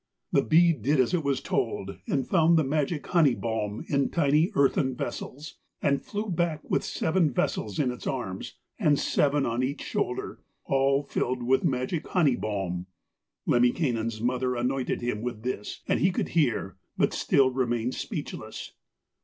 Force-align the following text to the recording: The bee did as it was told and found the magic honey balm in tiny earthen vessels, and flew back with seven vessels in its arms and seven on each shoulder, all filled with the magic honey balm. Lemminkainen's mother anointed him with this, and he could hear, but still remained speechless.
The 0.31 0.41
bee 0.41 0.73
did 0.73 0.99
as 0.99 1.13
it 1.13 1.23
was 1.23 1.41
told 1.41 1.99
and 2.07 2.27
found 2.27 2.57
the 2.57 2.63
magic 2.63 3.05
honey 3.05 3.35
balm 3.35 3.85
in 3.87 4.09
tiny 4.09 4.49
earthen 4.55 4.95
vessels, 4.95 5.59
and 5.79 6.01
flew 6.01 6.27
back 6.27 6.67
with 6.67 6.83
seven 6.83 7.31
vessels 7.31 7.77
in 7.77 7.91
its 7.91 8.07
arms 8.07 8.55
and 8.79 8.97
seven 8.97 9.45
on 9.45 9.61
each 9.61 9.83
shoulder, 9.83 10.39
all 10.65 11.03
filled 11.03 11.43
with 11.43 11.61
the 11.61 11.67
magic 11.67 12.07
honey 12.07 12.35
balm. 12.35 12.87
Lemminkainen's 13.45 14.19
mother 14.21 14.55
anointed 14.55 15.01
him 15.01 15.21
with 15.21 15.43
this, 15.43 15.83
and 15.87 15.99
he 15.99 16.09
could 16.09 16.29
hear, 16.29 16.77
but 16.97 17.13
still 17.13 17.51
remained 17.51 17.93
speechless. 17.93 18.71